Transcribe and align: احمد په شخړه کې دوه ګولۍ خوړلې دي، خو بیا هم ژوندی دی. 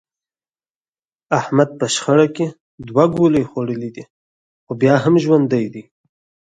احمد 1.39 1.69
په 1.79 1.85
شخړه 1.95 2.27
کې 2.35 2.47
دوه 2.87 3.05
ګولۍ 3.13 3.43
خوړلې 3.49 3.89
دي، 3.95 4.03
خو 4.65 4.71
بیا 4.81 4.95
هم 5.03 5.15
ژوندی 5.23 5.65
دی. 5.73 5.83